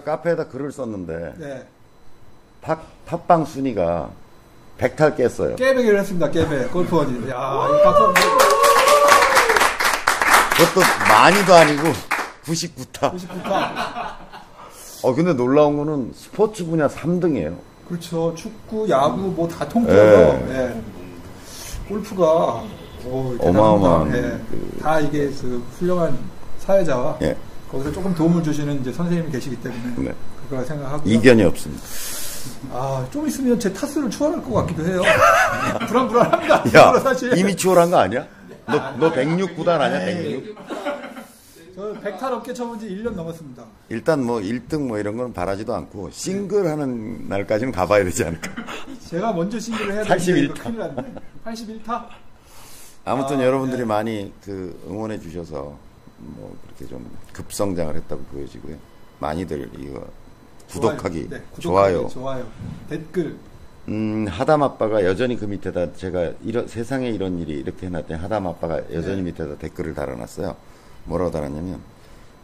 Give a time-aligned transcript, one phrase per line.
[0.00, 1.66] 제가 카페에다 글을 썼는데 네.
[2.62, 4.10] 팟, 팟빵 순위가
[4.78, 5.56] 100탈 깼어요.
[5.56, 6.30] 깨배기를 했습니다.
[6.30, 7.28] 깨배 골프원이.
[7.30, 8.12] 야, 이 박수
[10.56, 11.82] 그것도 많이도 아니고
[12.44, 13.14] 99타.
[13.14, 14.16] 99타.
[15.02, 17.56] 어 근데 놀라운 거는 스포츠 분야 3등이에요.
[17.88, 18.34] 그렇죠.
[18.34, 20.54] 축구, 야구 뭐 다 통틀어서 네.
[20.74, 20.82] 예.
[21.88, 22.62] 골프가
[23.06, 24.54] 오, 어마어마한 대단합니다.
[24.54, 24.78] 예.
[24.82, 26.16] 다 이게 그 훌륭한
[26.58, 27.36] 사회자와 예.
[27.70, 30.14] 거기서 조금 도움을 주시는 이제 선생님이 계시기 때문에 네.
[30.48, 31.82] 그걸 생각하고 이견이 없습니다.
[32.72, 35.02] 아, 좀 있으면 제 타수를 추월할 것 같기도 해요.
[35.86, 36.64] 불안불안합니다.
[36.74, 37.36] 야, 사실.
[37.36, 38.26] 이미 추월한 거 아니야?
[38.66, 40.00] 너, 너 106 구단 아니야?
[40.04, 40.56] 106?
[41.76, 43.62] 저 100탈 업계 쳐본 지 1년 넘었습니다.
[43.88, 48.50] 일단 뭐 1등 뭐 이런 건 바라지도 않고 싱글 하는 날까지는 가봐야 되지 않을까.
[49.08, 50.62] 제가 먼저 싱글을 해야 81 되는데 이거 타.
[50.64, 51.14] 큰일 났네.
[51.44, 52.06] 81타?
[53.04, 53.86] 아무튼 아, 여러분들이 네.
[53.86, 55.78] 많이 그 응원해 주셔서
[56.20, 58.76] 뭐 그렇게 좀 급성장을 했다고 보여지고요.
[59.18, 60.06] 많이들 이거
[60.70, 62.08] 구독하기, 네, 구독하기, 좋아요.
[62.08, 62.46] 좋아요.
[62.88, 63.36] 댓글.
[63.88, 68.78] 음, 하담 아빠가 여전히 그 밑에다 제가 이런 세상에 이런 일이 이렇게 해놨더니 하담 아빠가
[68.92, 69.22] 여전히 네.
[69.22, 70.54] 밑에다 댓글을 달아놨어요.
[71.04, 71.80] 뭐라고 달았냐면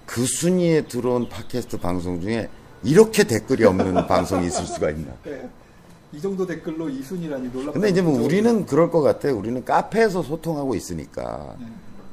[0.06, 2.48] 그 순위에 들어온 팟캐스트 방송 중에
[2.82, 5.12] 이렇게 댓글이 없는 방송이 있을 수가 있나.
[5.24, 5.48] 네.
[6.12, 7.72] 이 정도 댓글로 이순이라니 놀랍다.
[7.72, 9.28] 근데 이제 뭐 우리는 그럴 것 같아.
[9.32, 11.54] 우리는 카페에서 소통하고 있으니까.
[11.60, 11.66] 네.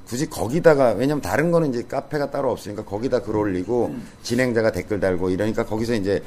[0.08, 4.08] 굳이 거기다가, 왜냐면 다른 거는 이제 카페가 따로 없으니까 거기다 글 올리고 음.
[4.22, 6.22] 진행자가 댓글 달고 이러니까 거기서 이제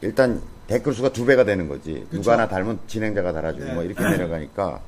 [0.00, 2.06] 일단 댓글 수가 두 배가 되는 거지.
[2.10, 3.74] 누가 하나 달면 진행자가 달아주고 네.
[3.74, 4.80] 뭐 이렇게 내려가니까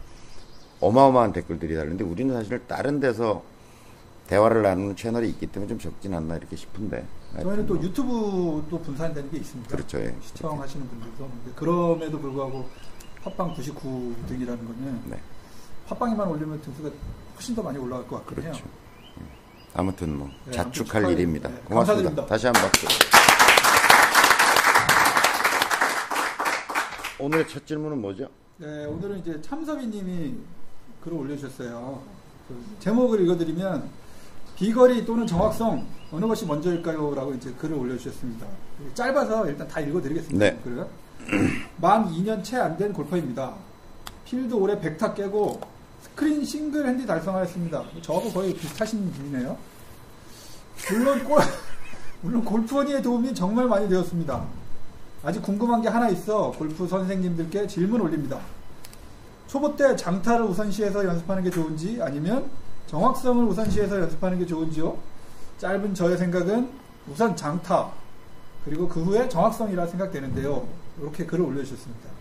[0.81, 3.43] 어마어마한 댓글들이 달리는데 우리는 사실 다른 데서
[4.29, 7.05] 대화를 나누는 채널이 있기 때문에 좀 적진 않나 이렇게 싶은데.
[7.43, 9.71] 저희는 또 뭐 유튜브도 분산되는 게 있습니다.
[9.71, 9.99] 그렇죠.
[10.01, 10.15] 예.
[10.23, 11.31] 시청하시는 분들도.
[11.57, 12.69] 그럼에도 불구하고
[13.25, 15.19] 팟빵 99등이라는 거는 네.
[15.89, 16.91] 팟빵에만 올리면 등수가
[17.35, 18.53] 훨씬 더 많이 올라갈 것 같긴 해요.
[18.53, 18.69] 그렇죠.
[19.75, 21.49] 아무튼 뭐 네, 자축할 아무튼 일입니다.
[21.49, 22.11] 네, 고맙습니다.
[22.11, 22.27] 감사드립니다.
[22.27, 22.87] 다시 한번 박수.
[27.21, 28.29] 오늘의 첫 질문은 뭐죠?
[28.59, 30.35] 네, 오늘은 이제 참섭이님이
[31.05, 32.03] 글을 올려주셨어요.
[32.49, 33.89] 그 제목을 읽어드리면
[34.57, 37.15] 비거리 또는 정확성 어느 것이 먼저일까요?
[37.15, 38.47] 라고 이제 글을 올려주셨습니다.
[38.95, 40.39] 짧아서 일단 다 읽어드리겠습니다.
[40.45, 40.59] 네.
[40.63, 40.87] 글을.
[41.81, 43.55] 만 2년 채 안 된 골퍼입니다.
[44.25, 45.61] 필드 올해 100타 깨고
[46.03, 47.85] 스크린 싱글 핸디 달성하였습니다.
[48.03, 49.57] 저하고 거의 비슷하신 분이네요.
[50.91, 51.41] 물론 골,
[52.23, 54.45] 물론 골프 허니의 도움이 정말 많이 되었습니다.
[55.25, 58.39] 아직 궁금한 게 하나 있어 골프 선생님들께 질문 올립니다.
[59.49, 62.49] 초보 때 장타를 우선시해서 연습하는 게 좋은지 아니면
[62.87, 64.97] 정확성을 우선시해서 연습하는 게 좋은지요?
[65.59, 66.71] 짧은 저의 생각은
[67.11, 67.91] 우선 장타
[68.65, 70.67] 그리고 그 후에 정확성이라 생각되는데요.
[71.01, 72.18] 이렇게 글을 올려주셨습니다.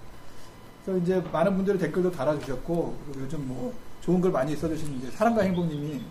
[0.88, 5.42] 그래서 이제 많은 분들이 댓글도 달아주셨고 그리고 요즘 뭐 좋은 글 많이 써주시는 이제 사랑과
[5.42, 6.02] 행복님이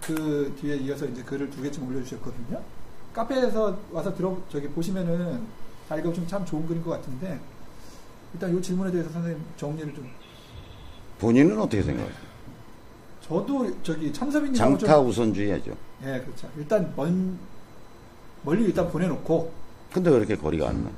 [0.00, 2.62] 그 뒤에 이어서 이제 글을 두 개쯤 올려주셨거든요.
[3.12, 5.44] 카페에서 와서 들어 저기 보시면은
[5.88, 7.40] 다 읽어보시면 참 좋은 글인 것 같은데
[8.32, 10.08] 일단 이 질문에 대해서 선생님 정리를 좀
[11.18, 12.26] 본인은 어떻게 생각하세요?
[13.22, 15.72] 저도 저기 참섭이님 장타 우선주의하죠.
[16.04, 17.36] 예 그렇죠 일단 먼
[18.44, 19.52] 멀리 일단 보내놓고
[19.92, 20.90] 근데 왜 이렇게 거리가 안 나?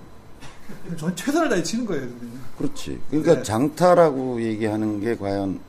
[0.96, 2.38] 전 최선을 다해 치는 거예요 선생님.
[2.58, 3.00] 그렇지.
[3.10, 3.42] 그러니까 네.
[3.42, 5.60] 장타라고 얘기하는 게 과연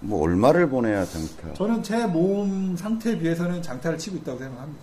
[0.00, 1.54] 뭐 얼마를 보내야 장타?
[1.54, 4.82] 저는 제 몸 상태에 비해서는 장타를 치고 있다고 생각합니다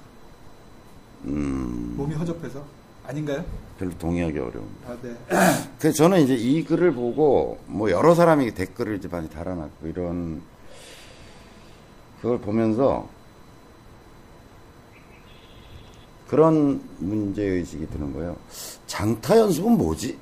[1.25, 2.63] 음, 몸이 허접해서
[3.05, 3.43] 아닌가요?
[3.77, 4.67] 별로 동의하기 어려운.
[4.87, 5.15] 아 네.
[5.79, 10.41] 그래서 저는 이제 이 글을 보고 뭐 여러 사람이 댓글을 이제 많이 달아놨고 이런
[12.21, 13.07] 그걸 보면서
[16.31, 18.37] 그런 문제의식이 드는 거예요.
[18.87, 20.17] 장타 연습은 뭐지?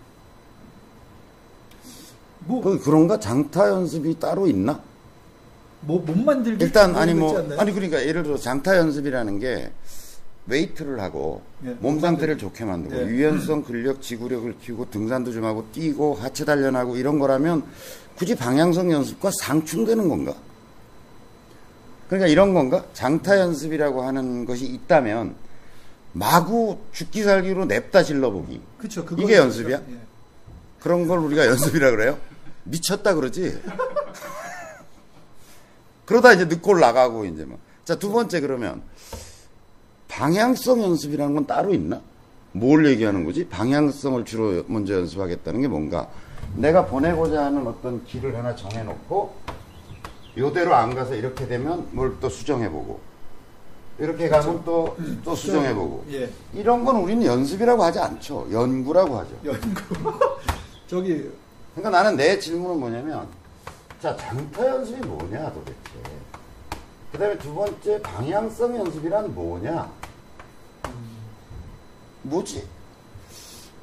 [2.39, 3.19] 뭐, 그 그런가?
[3.19, 4.81] 장타 연습이 따로 있나?
[5.81, 7.38] 뭐, 몸 만들기 일단 아니 뭐?
[7.60, 9.72] 아니 그러니까 예를 들어 장타 연습이라는 게
[10.48, 13.07] 웨이트를 하고 예, 몸 상태를 좋게 만들고 예.
[13.07, 17.63] 유연성, 근력, 지구력을 키우고 등산도 좀 하고 뛰고 하체 단련하고 이런 거라면
[18.18, 20.33] 굳이 방향성 연습과 상충되는 건가?
[22.07, 22.83] 그러니까 이런 건가?
[22.94, 25.36] 장타 연습이라고 하는 것이 있다면
[26.13, 29.38] 마구 죽기 살기로 냅다 질러보기 그쵸, 이게.
[29.38, 29.77] 연습이야?
[29.77, 29.97] 예.
[30.79, 32.17] 그런 걸 우리가 연습이라 그래요?
[32.63, 33.61] 미쳤다 그러지?
[36.06, 37.59] 그러다 이제 늦골 나가고 이제 뭐.
[37.85, 38.81] 자, 두 번째 그러면
[40.07, 42.01] 방향성 연습이라는 건 따로 있나?
[42.51, 43.47] 뭘 얘기하는 거지?
[43.47, 46.07] 방향성을 주로 먼저 연습하겠다는 게 뭔가?
[46.56, 49.35] 내가 보내고자 하는 어떤 길을 하나 정해놓고
[50.38, 53.00] 요대로 안 가서 이렇게 되면 뭘 또 수정해보고
[54.00, 56.30] 이렇게 가면 또, 또 수정해보고 예.
[56.54, 58.48] 이런 건 우리는 연습이라고 하지 않죠.
[58.51, 59.36] 연구라고 하죠.
[59.44, 60.19] 연구.
[60.88, 61.30] 저기,
[61.75, 63.28] 그러니까 나는 내 질문은 뭐냐면,
[64.01, 65.75] 자, 장타 연습이 뭐냐, 도대체.
[67.12, 69.92] 그 다음에 두 번째, 방향성 연습이란 뭐냐.
[72.22, 72.66] 뭐지?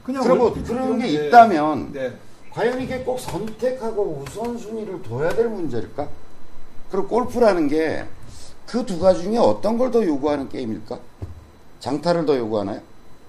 [0.02, 2.12] 그냥 그리고 그런 게 들었는데, 있다면 네.
[2.50, 6.08] 과연 이게 꼭 선택하고 우선순위를 둬야 될 문제일까?
[6.90, 8.06] 그리고 골프라는 게
[8.66, 10.98] 그 두 가지 중에 어떤 걸 더 요구하는 게임일까?
[11.80, 12.80] 장타를 더 요구하나요?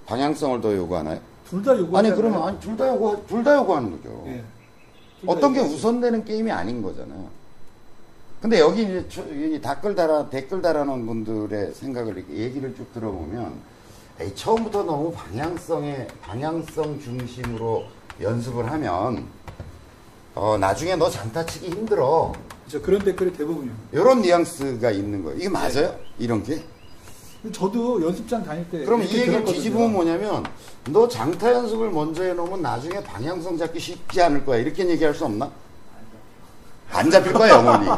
[0.06, 1.20] 방향성을 더 요구하나요?
[1.48, 1.96] 둘 다 요구.
[1.96, 4.24] 아니 그러면 아니 둘 다 요구 둘 다 요구하는 거죠.
[4.26, 4.42] 예.
[5.26, 5.60] 어떤 게.
[5.60, 7.28] 우선되는 게임이 아닌 거잖아요.
[8.40, 13.52] 근데 여기 이제 댓글 달아 댓글 달아놓은 분들의 생각을 얘기를 쭉 들어보면
[14.20, 17.84] 에이, 처음부터 너무 방향성에 방향성 중심으로
[18.20, 19.24] 연습을 하면
[20.38, 22.32] 어, 나중에 너 장타치기 힘들어.
[22.60, 22.80] 그렇죠.
[22.80, 23.74] 그런 댓글이 대부분이에요.
[23.90, 25.36] 이런 뉘앙스가 있는 거예요.
[25.36, 25.98] 이게 맞아요?
[26.16, 26.62] 이런 게?
[27.52, 29.54] 저도 연습장 다닐 때 그럼 이 얘기를 들었거든요.
[29.56, 30.44] 뒤집으면 뭐냐면
[30.90, 34.58] 너 장타 연습을 먼저 해놓으면 나중에 방향성 잡기 쉽지 않을 거야.
[34.58, 35.50] 이렇게 얘기할 수 없나?
[36.90, 37.88] 안 잡힐 거야 영원히.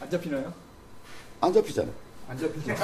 [0.00, 0.52] 안 잡히나요?
[1.40, 1.88] 안 잡히잖아.
[2.28, 2.74] 안 잡히죠.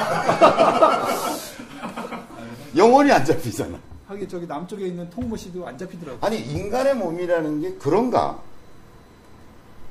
[2.77, 3.79] 영원히 안 잡히잖아.
[4.09, 6.19] 하긴 저기 남쪽에 있는 통모시도 안 잡히더라고요.
[6.23, 8.39] 아니 인간의 몸이라는 게 그런가?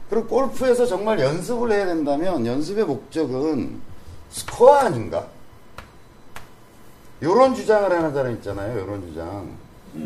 [0.10, 3.82] 그리고 골프에서 정말 연습을 해야 된다면 연습의 목적은
[4.30, 5.28] 스코어 아닌가?
[7.22, 8.80] 요런 주장을 하는 사람 있잖아요.
[8.80, 9.50] 요런 주장.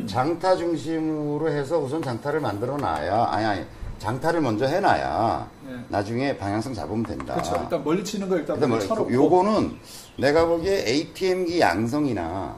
[0.08, 3.66] 장타 중심으로 해서 우선 장타를 만들어 놔야 아니 아니
[3.98, 5.76] 장타를 먼저 해 놔야 네.
[5.90, 7.34] 나중에 방향성 잡으면 된다.
[7.34, 7.60] 그렇죠.
[7.64, 9.12] 일단 멀리 치는 거 일단 일단 뭐, 먼저 쳐놓고.
[9.14, 9.78] 요거는
[10.18, 12.56] 내가 보기에 ATM기 양성이나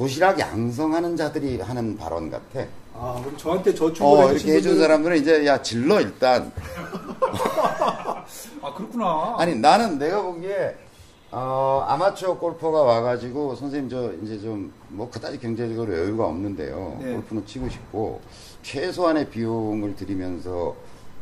[0.00, 2.66] 도시락 양성하는 자들이 하는 발언 같아.
[2.92, 6.52] 아, 그럼 저한테 저 어, 이렇게 해준 사람들은 이제, 야, 질러, 일단.
[8.60, 9.36] 아, 그렇구나.
[9.38, 10.76] 아니, 나는 내가 보기에,
[11.30, 16.98] 어, 아마추어 골퍼가 와가지고, 선생님, 저, 이제 좀, 뭐, 그다지 경제적으로 여유가 없는데요.
[17.00, 17.12] 네.
[17.14, 18.20] 골프는 치고 싶고,
[18.62, 20.76] 최소한의 비용을 들이면서,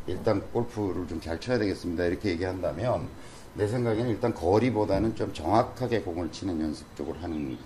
[0.09, 2.07] 일단 골프를 좀 잘 쳐야 되겠습니다.
[2.07, 3.07] 이렇게 얘기한다면,
[3.55, 7.57] 내 생각에는 일단 거리보다는 좀 정확하게 공을 치는 연습 쪽을 하는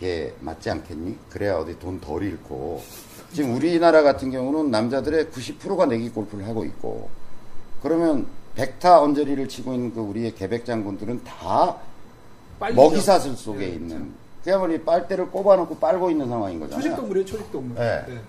[0.00, 1.16] 게 맞지 않겠니?
[1.28, 2.82] 그래야 어디 돈 덜 잃고.
[3.32, 7.08] 지금 우리나라 같은 경우는 남자들의 90%가 내기 골프를 하고 있고,
[7.82, 8.26] 그러면
[8.56, 11.76] 백타 언저리를 치고 있는 그 우리의 개백 장군들은 다
[12.58, 14.12] 먹이사슬 속에 네, 있는
[14.42, 16.82] 그야말로 빨대를 꼽아놓고 빨고 있는 상황인 거잖아요.
[16.82, 17.76] 초식동물이에요, 초식동물.
[17.76, 18.20] 네.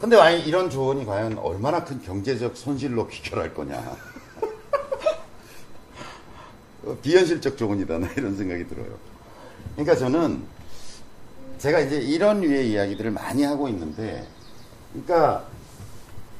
[0.00, 3.78] 근데 와인 이런 조언이 과연 얼마나 큰 경제적 손실로 귀결할 거냐.
[6.84, 8.86] 어, 비현실적 조언이다, 나 이런 생각이 들어요.
[9.74, 10.42] 그러니까 저는
[11.58, 14.26] 제가 이제 이런 류의 이야기들을 많이 하고 있는데,
[14.92, 15.44] 그러니까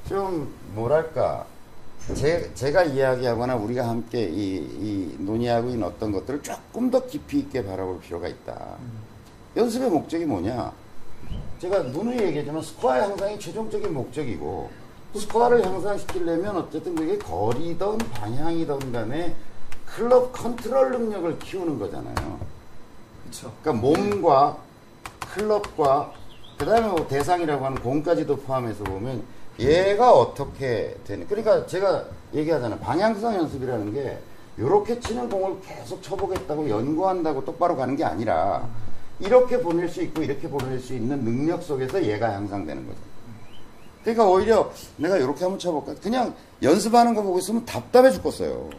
[0.09, 1.47] 좀 뭐랄까,
[2.15, 7.65] 제, 제가 이야기하거나 우리가 함께 이, 이 논의하고 있는 어떤 것들을 조금 더 깊이 있게
[7.65, 8.77] 바라볼 필요가 있다.
[9.57, 10.73] 연습의 목적이 뭐냐?
[11.59, 14.71] 제가 누누이 얘기하지만 스코어 향상이 최종적인 목적이고
[15.15, 19.35] 스코어를 향상시키려면 어쨌든 그게 거리든 방향이든 간에
[19.85, 22.39] 클럽 컨트롤 능력을 키우는 거잖아요.
[23.29, 23.53] 그렇죠.
[23.63, 24.57] 그러니까 몸과
[25.35, 26.13] 클럽과
[26.59, 29.23] 그다음에 뭐 대상이라고 하는 공까지도 포함해서 보면
[29.59, 32.05] 얘가 어떻게 되는 그러니까 제가
[32.35, 34.19] 얘기하잖아요 방향성 연습이라는 게
[34.57, 38.67] 이렇게 치는 공을 계속 쳐보겠다고 연구한다고 똑바로 가는 게 아니라
[39.21, 42.99] 이렇게 보낼 수 있고 이렇게 보낼 수 있는 능력 속에서 얘가 향상되는 거죠.
[44.03, 48.71] 그러니까 오히려 내가 이렇게 한번 쳐볼까 그냥 연습하는 거 보고 있으면 답답해 죽겠어요.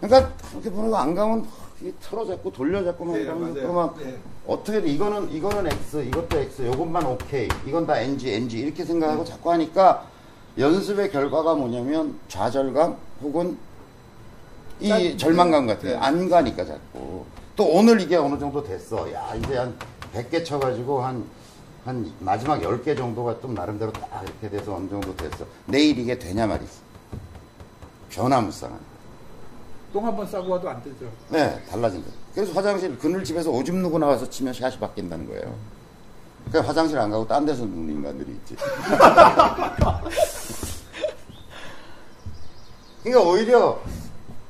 [0.00, 1.46] 그러니까 그렇게 보는 거 안 가면
[1.82, 3.54] 이 틀어잡고 돌려잡고 막 네, 이러면.
[3.54, 4.18] 그만 네.
[4.46, 4.88] 어떻게 돼?
[4.88, 10.06] 이거는 이거는 X, 이것도 X, 요것만 오케이, 이건 다 NG, NG 이렇게 생각하고 자꾸 하니까
[10.58, 13.58] 연습의 결과가 뭐냐면 좌절감 혹은
[14.80, 15.18] 이 짠.
[15.18, 15.92] 절망감 같아요.
[15.92, 15.96] 네.
[15.96, 17.24] 안 가니까 자꾸.
[17.54, 19.10] 또 오늘 이게 어느 정도 됐어.
[19.12, 19.76] 야 이제 한
[20.14, 21.24] 100개 쳐가지고 한
[21.86, 25.46] 한 마지막 10개 정도가 좀 나름대로 딱 이렇게 돼서 어느 정도 됐어.
[25.66, 26.72] 내일 이게 되냐 말이지.
[28.10, 28.76] 변화무쌍한.
[29.92, 31.10] 똥 한 번 싸고 와도 안 되더라고요.
[31.30, 32.10] 네, 달라진다.
[32.34, 35.54] 그래서 화장실 그늘집에서 오줌 누고 나와서 치면 샷이 바뀐다는 거예요.
[36.48, 38.56] 그러니까 화장실 안 가고 딴 데서 누는 인간들이 있지.
[43.02, 43.80] 그러니까 오히려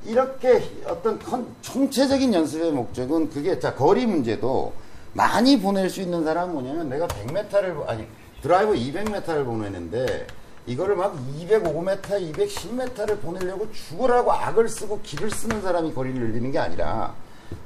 [0.05, 4.73] 이렇게 어떤 컨- 총체적인 연습의 목적은 그게 자 거리 문제도
[5.13, 8.07] 많이 보낼 수 있는 사람은 뭐냐면 내가 100m를 아니
[8.41, 10.27] 드라이브 200m를 보내는데
[10.67, 12.01] 이거를 막 205m,
[12.33, 17.15] 210m를 보내려고 죽으라고 악을 쓰고 기를 쓰는 사람이 거리를 늘리는 게 아니라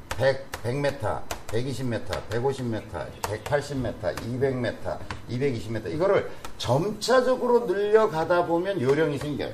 [0.10, 2.82] 100, 100m, 120m, 150m,
[3.24, 4.98] 180m, 200m,
[5.32, 6.30] 220m 이거를
[6.60, 9.54] 점차적으로 늘려가다 보면 요령이 생겨요.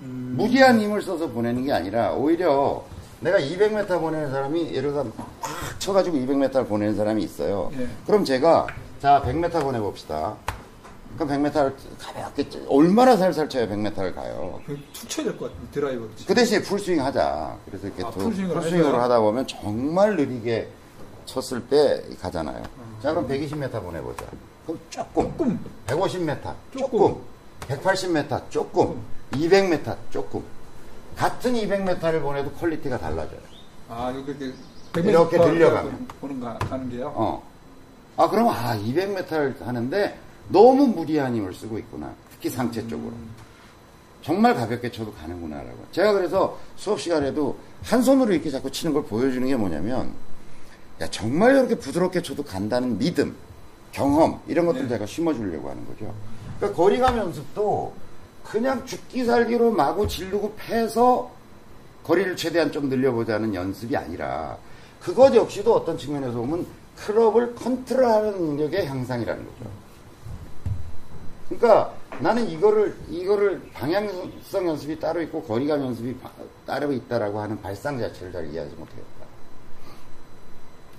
[0.00, 2.82] 무리한 힘을 써서 보내는 게 아니라 오히려
[3.20, 5.04] 내가 200m 보내는 사람이 예를 들어
[5.42, 7.70] 팍 쳐가지고 200m를 보내는 사람이 있어요.
[7.78, 7.86] 예.
[8.06, 8.66] 그럼 제가
[9.02, 10.36] 자 100m 보내봅시다.
[11.16, 14.60] 그럼 100m를 가볍게 쳐- 얼마나 살살 쳐야 100m를 가요.
[14.92, 15.68] 툭 쳐야 될 것 같아요.
[15.72, 16.06] 드라이버.
[16.26, 17.56] 그 대신에 풀스윙 하자.
[17.66, 19.00] 그래서 이렇게 아, 풀스윙을 풀스윙으로?
[19.00, 20.68] 하다 보면 정말 느리게
[21.26, 22.62] 쳤을 때 가잖아요.
[23.02, 24.24] 자, 그럼 120m 보내보자.
[24.66, 25.24] 그럼 조금.
[25.36, 25.58] 조금.
[25.86, 26.80] 150m 조금.
[26.80, 27.20] 조금.
[27.68, 29.02] 180m 조금.
[29.32, 30.42] 200m 조금.
[31.16, 33.40] 같은 200m를 보내도 quality가 달라져요.
[33.88, 34.52] 아, 이렇게
[34.94, 36.08] 이렇게 늘려가면.
[36.20, 37.12] 보는 거 가는 게요.
[37.14, 37.42] 어.
[38.16, 40.18] 아, 그러면 아, 200m를 하는데
[40.50, 42.12] 너무 무리한 힘을 쓰고 있구나.
[42.32, 43.12] 특히 상체 쪽으로.
[44.22, 45.78] 정말 가볍게 쳐도 가는구나라고.
[45.92, 50.12] 제가 그래서 수업 시간에도 한 손으로 이렇게 자꾸 치는 걸 보여주는 게 뭐냐면,
[51.00, 53.34] 야, 정말 이렇게 부드럽게 쳐도 간다는 믿음,
[53.92, 54.88] 경험, 이런 것들 네.
[54.90, 56.12] 제가 심어주려고 하는 거죠.
[56.58, 57.94] 그러니까 거리감 연습도
[58.44, 61.30] 그냥 죽기 살기로 마구 지르고 패서
[62.04, 64.58] 거리를 최대한 좀 늘려보자는 연습이 아니라,
[65.00, 66.66] 그것 역시도 어떤 측면에서 보면
[66.96, 69.70] 클럽을 컨트롤하는 능력의 향상이라는 거죠.
[71.50, 76.30] 그러니까 나는 이거를 이거를 방향성 연습이 따로 있고 거리감 연습이 바-
[76.66, 79.08] 따로 있다라고 하는 발상 자체를 잘 이해하지 못하겠다.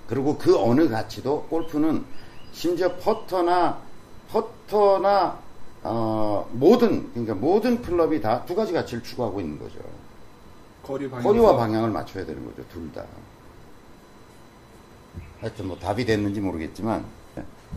[0.08, 2.04] 그리고 그 어느 가치도 골프는
[2.52, 3.78] 심지어 퍼터나
[4.30, 5.38] 퍼터나
[5.84, 9.78] 어, 모든 그러니까 모든 클럽이 다 두 가지 가치를 추구하고 있는 거죠.
[10.84, 11.08] 거리.
[11.08, 13.04] 거리와 방향을 맞춰야 되는 거죠, 둘 다.
[15.40, 17.04] 하여튼 뭐 답이 됐는지 모르겠지만,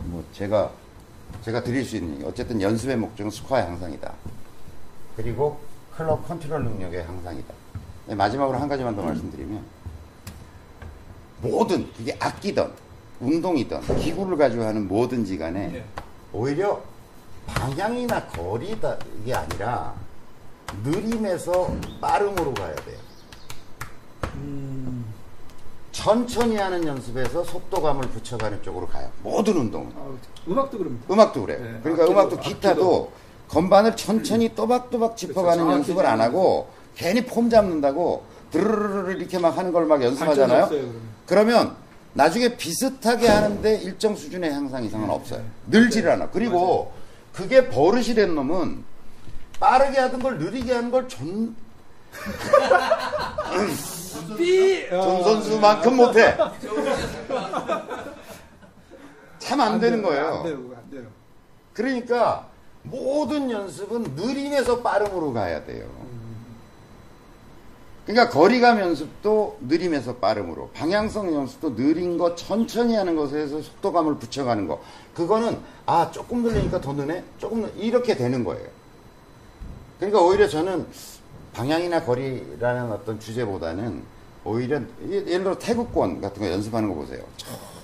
[0.04, 0.70] 뭐 제가,
[1.42, 4.12] 제가 드릴 수 있는, 어쨌든 연습의 목적은 스코어 향상이다.
[5.16, 5.60] 그리고
[5.96, 7.54] 클럽 컨트롤 능력의 향상이다.
[8.06, 9.64] 네, 마지막으로 한 가지만 더 말씀드리면,
[11.42, 12.70] 모든, 이게 악기든,
[13.20, 15.84] 운동이든, 기구를 가지고 하는 뭐든지 간에, 네.
[16.32, 16.82] 오히려
[17.46, 19.94] 방향이나 거리다, 이게 아니라,
[20.82, 23.05] 느림에서 빠름으로 가야 돼요.
[25.96, 29.10] 음, 천천히 하는 연습에서 속도감을 붙여가는 쪽으로 가요.
[29.22, 29.92] 모든 운동은.
[29.96, 30.08] 아,
[30.48, 31.06] 음악도 그럽니다.
[31.12, 31.56] 음악도 그래.
[31.56, 32.54] 네, 그러니까 악기도, 음악도 악기도.
[32.54, 33.12] 기타도
[33.48, 39.56] 건반을 천천히 또박또박 짚어가는 정확히 연습을 안 짚는 하고 괜히 폼 잡는다고 드르르르 이렇게 막
[39.56, 40.64] 하는 걸 막 연습하잖아요.
[40.64, 40.90] 없어요,
[41.26, 41.76] 그러면.
[42.14, 45.42] 나중에 비슷하게 하는데 일정 수준의 향상 이상은 없어요.
[45.66, 46.30] 늘지를 않아.
[46.30, 46.90] 그리고
[47.34, 48.84] 그게 버릇이 된 놈은
[49.60, 51.54] 빠르게 하던 걸 느리게 하는 걸 전,
[54.36, 54.88] 삐!
[54.88, 56.36] 전 선수만큼 못해.
[59.38, 60.26] 참 안 되는 거예요.
[60.38, 61.06] 안 돼요, 안 돼요.
[61.72, 62.48] 그러니까
[62.82, 65.86] 모든 연습은 느림에서 빠름으로 가야 돼요.
[68.06, 74.68] 그러니까 거리감 연습도 느림에서 빠름으로, 방향성 연습도 느린 거 천천히 하는 것에 서 속도감을 붙여가는
[74.68, 74.80] 거.
[75.14, 78.68] 그거는 아 조금 늘리니까 더 느네, 조금 늘- 이렇게 되는 거예요.
[79.98, 80.86] 그러니까 오히려 저는
[81.52, 84.04] 방향이나 거리라는 어떤 주제보다는
[84.46, 87.20] 오히려 예를 들어 태극권 같은 거 연습하는 거 보세요.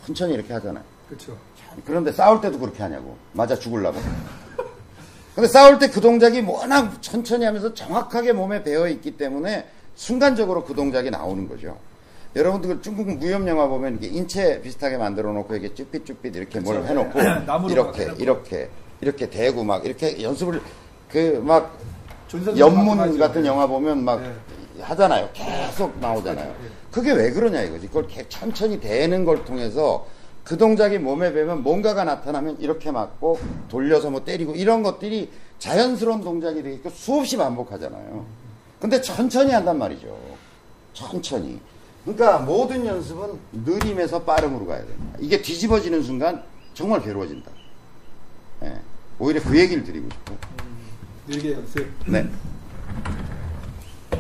[0.06, 0.84] 천천히 이렇게 하잖아요.
[1.08, 1.36] 그렇죠.
[1.84, 3.16] 그런데 싸울 때도 그렇게 하냐고.
[3.32, 3.98] 맞아 죽을라고.
[5.34, 10.74] 근데 싸울 때 그 동작이 워낙 천천히 하면서 정확하게 몸에 배어 있기 때문에 순간적으로 그
[10.74, 11.76] 동작이 나오는 거죠.
[12.36, 16.88] 여러분들 중국 무협 영화 보면 이렇게 인체 비슷하게 만들어 놓고 이렇게 쭈삣쭈삣 이렇게 뭘 그쵸.
[16.88, 20.60] 해놓고 나무로 이렇게 막 이렇게 이렇게 대고 막 이렇게 연습을
[21.10, 21.76] 그 막
[22.56, 23.18] 연문.
[23.18, 24.32] 같은 영화 보면 막 네.
[24.80, 25.30] 하잖아요.
[25.32, 26.54] 계속 나오잖아요.
[26.90, 27.86] 그게 왜 그러냐 이거지.
[27.88, 30.06] 그걸 천천히 대는 걸 통해서
[30.44, 33.38] 그 동작이 몸에 배면 뭔가가 나타나면 이렇게 맞고
[33.68, 38.26] 돌려서 뭐 때리고 이런 것들이 자연스러운 동작이 되니까 수없이 반복하잖아요.
[38.80, 40.18] 근데 천천히 한단 말이죠.
[40.92, 41.60] 천천히.
[42.04, 45.18] 그러니까 모든 연습은 느림에서 빠름으로 가야 됩니다.
[45.20, 46.42] 이게 뒤집어지는 순간
[46.74, 47.50] 정말 괴로워진다.
[48.64, 48.78] 예.
[49.20, 50.38] 오히려 그 얘기를 드리고 싶어요.
[51.28, 51.88] 느리게 연습.
[52.06, 52.28] 네.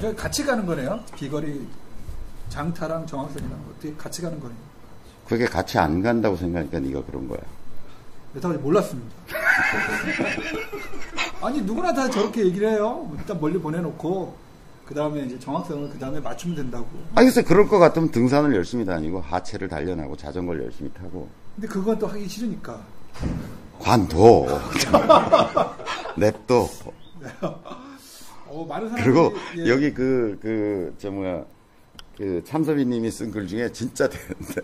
[0.02, 0.98] 그러니까 같이 가는 거네요.
[1.14, 1.64] 비거리
[2.48, 4.58] 장타랑 정확성이랑 어떻게 같이 가는 거네요.
[5.28, 7.38] 그게 같이 안 간다고 생각하니까 네가 그런 거야.
[8.34, 9.14] 여태까지 몰랐습니다.
[11.40, 13.08] 아니 누구나 다 저렇게 얘기를 해요.
[13.16, 14.36] 일단 멀리 보내놓고
[14.86, 16.86] 그 다음에 이제 정확성을 그 다음에 맞추면 된다고.
[17.14, 21.98] 아, 글쎄, 그럴 것 같으면 등산을 열심히 다니고, 하체를 단련하고, 자전거를 열심히 타고, 근데 그건
[21.98, 22.78] 또 하기 싫으니까.
[23.78, 24.46] 관둬.
[26.18, 26.68] 냅둬.
[28.52, 31.42] 어, 많은 사람들이 그리고 예, 여기 그, 그, 저 뭐야,
[32.18, 34.18] 그 참섭이 님이 쓴 글 중에 진짜 대-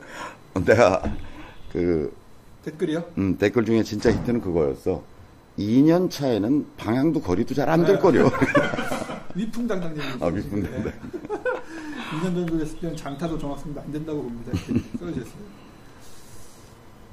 [0.67, 1.03] 내가
[1.73, 2.13] 그,
[2.65, 3.03] 댓글이요.
[3.17, 5.03] 음, 댓글 중에 진짜 히트는 그거였어.
[5.59, 8.31] 2년 차에는 방향도 거리도 잘 안 될 거려.
[9.35, 10.01] 위풍당당님.
[10.21, 10.93] 아, 위풍당당.
[12.13, 14.53] 2년 정도 됐을 때는 장타도 정확성도 안 된다고 봅니다.
[14.69, 15.59] 이렇게 써져 있어요.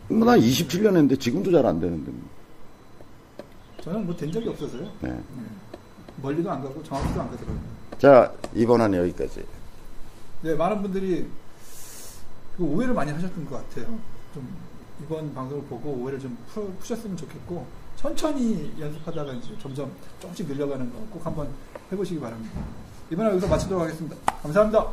[0.09, 2.11] 뭐, 난 27년 했는데 지금도 잘 안 되는데.
[2.11, 2.21] 뭐.
[3.81, 4.91] 저는 뭐 된 적이 없어서요.
[5.01, 5.19] 네.
[6.21, 7.59] 멀리도 안 가고 정확히도 안 가더라고요.
[7.97, 9.43] 자, 이번화는 여기까지.
[10.41, 11.27] 네, 많은 분들이
[12.57, 13.97] 그 오해를 많이 하셨던 것 같아요.
[14.33, 14.47] 좀
[15.03, 17.65] 이번 방송을 보고 오해를 좀 푸, 푸셨으면 좋겠고
[17.97, 21.47] 천천히 연습하다가 이제 점점 조금씩 늘려가는 거 꼭 한번
[21.91, 22.59] 해보시기 바랍니다.
[23.11, 24.15] 이번에 여기서 마치도록 하겠습니다.
[24.41, 24.87] 감사합니다.